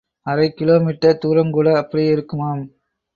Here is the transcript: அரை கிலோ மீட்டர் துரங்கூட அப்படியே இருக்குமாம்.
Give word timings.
அரை 0.27 0.47
கிலோ 0.51 0.75
மீட்டர் 0.85 1.19
துரங்கூட 1.23 1.67
அப்படியே 1.75 2.09
இருக்குமாம். 2.11 2.63